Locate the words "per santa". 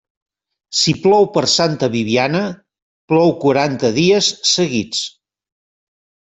1.35-1.89